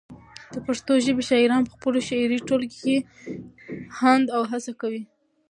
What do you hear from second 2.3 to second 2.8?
ټولګو